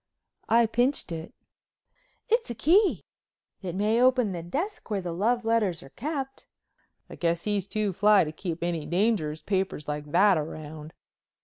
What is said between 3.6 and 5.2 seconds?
It may open the desk where the